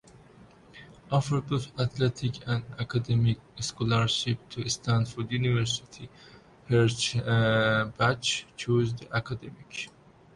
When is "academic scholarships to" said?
2.79-4.67